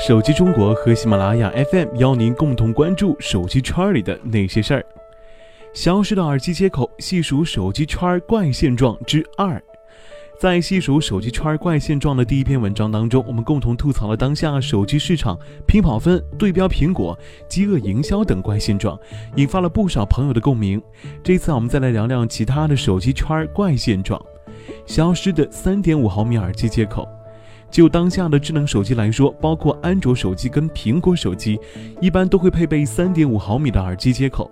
[0.00, 4.86] 手机中国和喜马拉雅 FM 邀您共同关注手机圈里的那些事儿。
[5.74, 9.62] 消失的耳机接口，细数手机圈怪现状之二。
[10.40, 18.98] 在细数手机圈怪现状的第一篇文章当中，我们共同吐槽了当下手机市场拼跑分、对标苹果、饥饿营销等怪现状，
[19.36, 20.80] 引发了不少朋友的共鸣。
[21.22, 24.18] 这次我们再来聊聊其他的手机圈怪现状。
[24.86, 27.06] 消失的三点五毫米耳机接口。
[27.70, 31.58] 就当下的智能手机来说，包括安卓手机跟苹果手机，
[32.00, 34.50] 一般都会配备三点五毫米的耳机接口。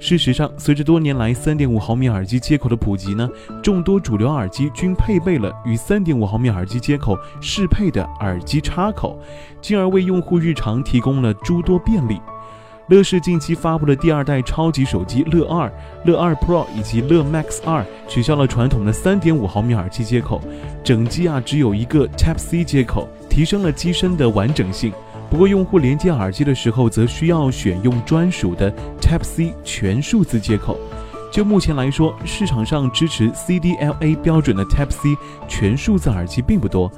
[0.00, 3.28] 事实上，随着多年来三点五毫米耳机接口的普及呢，
[3.62, 9.20] 众多主流耳机均配备了与三点五毫米耳机接口适配的耳机插口，
[9.60, 12.20] 进而为用户日常提供了诸多便利。
[12.88, 15.70] 乐视近期发布的第二代超级手机乐二、
[16.04, 20.40] 乐二 Pro 以及乐 Max 二取消了传统的三点五毫米耳机接口，
[20.82, 24.90] 整机啊只有一个 Type C 接口，提升了机身的完整性。
[25.28, 30.78] 不过，用户连接耳机的时候，则需要选用专属的 Type C 全数字接口。
[31.30, 35.14] 就目前来说，市场上支持 CDLA 标准的 Type C
[35.46, 36.90] 全数字耳机并不多。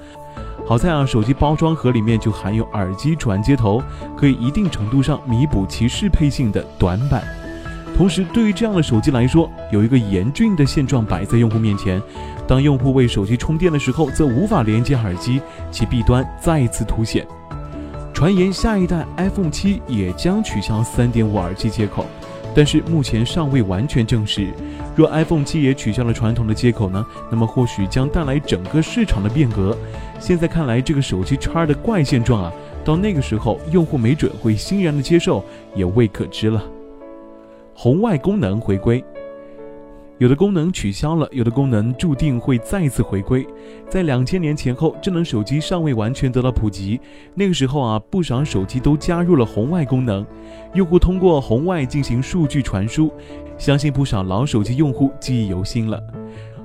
[0.71, 3.83] 好在啊，手机包装盒里面就含有耳机转接头，
[4.17, 7.25] 可以一定程度上弥补其适配性的短板。
[7.97, 12.01] 同时，对于这样的手机来说，有一个严峻的现状摆在用户面前：
[12.47, 17.27] 当用户为手机充电的时候，则无法连接耳机，其弊端再次凸显。
[18.15, 22.07] 传言下一代 iPhone 七也将取消3.5耳机接口，
[22.55, 24.49] 但是目前尚未完全证实。
[24.97, 27.05] 若 iPhone 七也取消了传统的接口呢？
[27.31, 29.77] 那么或许将带来整个市场的变革。
[30.19, 32.53] 现在看来，这个手机叉的怪现状啊，
[32.85, 36.63] 到那个时候用户没准会欣然的接受，也未可知了。
[37.75, 39.03] 红外功能回归。
[40.21, 43.47] 有的功能取消了，有的功能注定会再次回归。
[43.89, 47.01] 在两千年前后，智能手机尚未完全得到普及，
[47.35, 50.27] 那个时候啊，不少手机都加入了红外功能，
[50.75, 53.11] 用户通过红外进行数据传输，
[53.57, 55.99] 相信不少老手机用户记忆犹新了。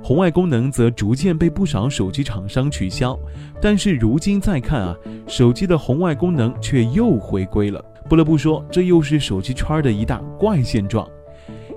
[0.04, 3.18] 红外功能则逐渐被不少手机厂商取消，
[3.62, 4.94] 但是如今再看啊，
[5.28, 7.82] 手机的红外功能却又回归了。
[8.10, 11.10] 不得不说，这又是手机圈的一大怪现状。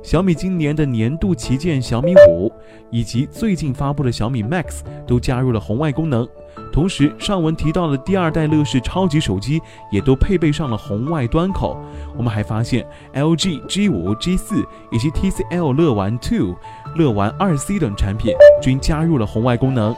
[0.02, 2.50] 小米今年的年度旗舰小米五，
[2.90, 6.26] 以及最近发布的小米 Max 都加入了红外功能。
[6.72, 9.60] 同时，上文提到的第二代乐视超级手机
[9.92, 11.76] 也都配备上了红外端口。
[12.16, 16.56] 我们还发现，LG G5、G4 以及 TCL 乐玩 Two、
[16.96, 18.32] 乐玩二 C 等产品
[18.62, 19.94] 均加入了红外功能。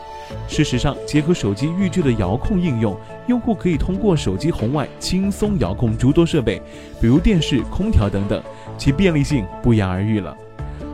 [0.48, 2.96] 事实上，结合手机预置的遥控应用，
[3.30, 6.60] 用户可以通过手机红外轻松遥控诸多设备，
[7.00, 8.42] 比如电视、空调等等，
[8.76, 10.36] 其便利性不言而喻了。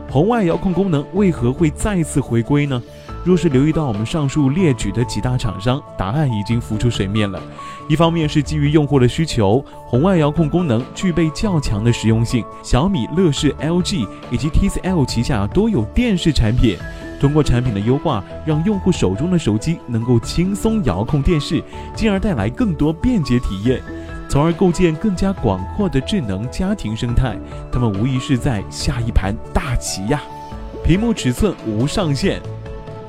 [0.07, 2.79] 红外遥控功能为何会再次回归呢？
[3.25, 7.41] 若是留意到我们上述列举的几大厂商，答案已经浮出水面了。
[7.89, 12.45] 一方面是基于用户的需求，红外遥控功能具备较强的实用性。
[12.63, 16.77] 小米、乐视、LG 以及 TCL 旗下都有电视产品，
[17.19, 21.63] 通过产品的优化，让用户手中的手机能够轻松遥控电视，
[21.95, 23.81] 进而带来更多便捷体验，
[24.29, 27.37] 从而构建更加广阔的智能家庭生态。
[27.71, 30.21] 他们无疑是在下一盘大棋呀！
[30.83, 32.39] 屏幕尺寸无上限。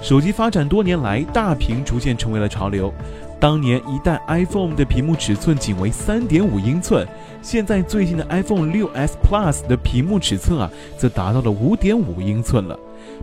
[0.00, 2.92] 手机发展多年来，大屏逐渐成为了潮流。
[3.40, 7.06] 当年一代 iPhone 的屏幕尺寸仅为三点五英寸，
[7.42, 12.78] 现在最新的 iPhone 6s Plus 的屏幕尺寸啊，则达到了五点五英寸了。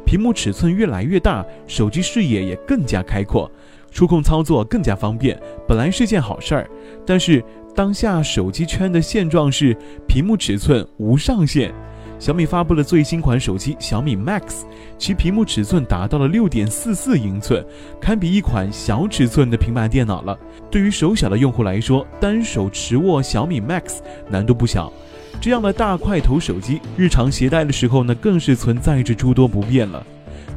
[0.05, 3.49] 屏幕尺寸越来越大，手机视野也更加开阔，
[3.91, 6.69] 触控操作更加方便，本来是件好事儿。
[7.05, 7.43] 但是
[7.75, 9.75] 当下手机圈的现状是，
[10.07, 11.73] 屏幕尺寸无上限。
[12.17, 14.63] 小米发布了最新款手机小米 Max，
[14.97, 17.63] 其屏幕尺寸达到了六点四四英寸，
[17.99, 20.39] 堪比一款小尺寸的平板电脑了。
[20.71, 23.97] 对于手小的用户来说，单手持握小米 Max
[24.29, 24.91] 难度不小。
[25.45, 30.03] 这样的大块头手机，日常携带的时候呢，更是存在着诸多不便了。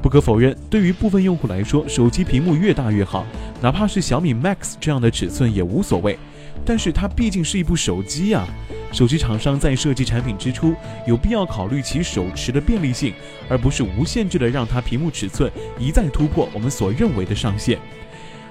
[0.00, 3.26] 不可否认，对于部分用户来说，手机屏幕越大越好，
[3.60, 6.19] 哪怕是小米 Max 这样的尺寸也无所谓。
[6.64, 8.46] 但是它毕竟是一部手机呀。
[8.90, 10.75] 手机厂商在设计产品之初，
[11.06, 13.12] 有必要考虑其手持的便利性，
[13.46, 17.79] 而不是无限制的让它屏幕尺寸一再突破我们所认为的上限。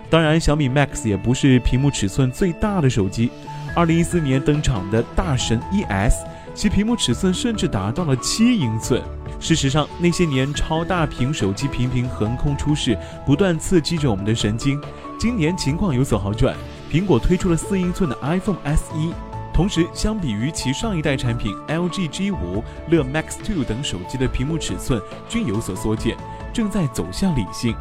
[0.08, 3.32] 当然，小米 Max 也不是屏幕尺寸最大的手机。
[3.76, 6.26] 二零一四年登场的大神 ES，
[6.56, 9.02] 其屏幕尺寸甚至达到了七英寸。
[9.40, 14.82] 事实上，那些年超大屏手机频频横空出世，不断刺激着我们的神经。
[15.20, 16.56] 今年情况有所好转，
[16.92, 19.14] 苹果推出了四英寸的 iPhone SE。
[19.54, 26.16] 同时，相比于其上一代产品 LG G5、乐 Max Two 等手机的屏幕尺寸均有所缩减，
[26.54, 27.76] 正在走向理性。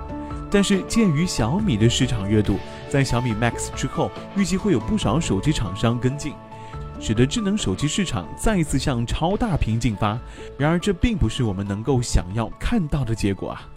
[0.50, 2.59] 但是，鉴于小米的市场热度，
[2.96, 6.32] 在小米 Max 之后，预计会有不少手机厂商跟进，
[6.98, 10.19] 使得智能手机市场再次向超大屏进发。
[10.56, 13.69] 然而，这并不是我们能够想要看到的结果啊。